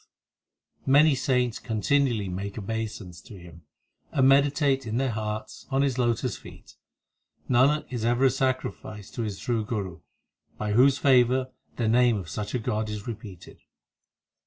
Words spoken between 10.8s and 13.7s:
favour the name of such a God is repeated.